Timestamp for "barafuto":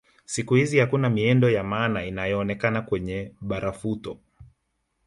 3.41-4.19